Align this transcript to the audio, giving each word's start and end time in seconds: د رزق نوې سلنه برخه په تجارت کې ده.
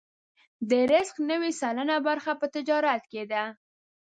د 0.69 0.71
رزق 0.91 1.15
نوې 1.31 1.51
سلنه 1.61 1.97
برخه 2.07 2.31
په 2.39 2.45
تجارت 2.55 3.03
کې 3.11 3.23
ده. 3.31 3.43